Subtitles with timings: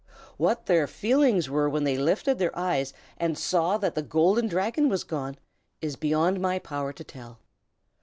[0.37, 4.89] What their feelings were when they lifted their eyes and saw that the Golden Dragon
[4.89, 5.37] was gone,
[5.79, 7.37] is beyond my power to tell.